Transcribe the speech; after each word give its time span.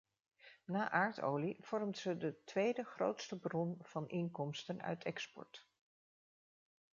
Na 0.65 0.91
aardolie 0.91 1.57
vormt 1.59 1.97
ze 1.97 2.17
de 2.17 2.35
tweede 2.45 2.83
grootste 2.83 3.39
bron 3.39 3.77
van 3.81 4.07
inkomsten 4.07 4.81
uit 4.81 5.03
export. 5.03 5.67